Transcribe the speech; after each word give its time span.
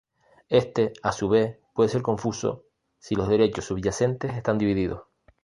Este, 0.49 0.93
a 1.03 1.11
su 1.11 1.29
vez, 1.29 1.59
puede 1.75 1.89
ser 1.89 2.01
confuso 2.01 2.65
si 2.97 3.13
los 3.13 3.27
derechos 3.29 3.65
subyacentes 3.65 4.35
están 4.35 4.57
divididos. 4.57 5.03